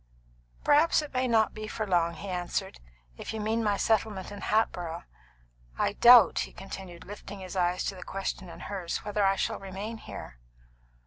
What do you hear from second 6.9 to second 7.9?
lifting his eyes